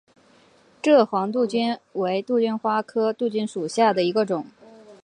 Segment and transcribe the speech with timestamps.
[0.81, 4.47] 蔗黄杜鹃为杜鹃花科杜鹃属下的一个种。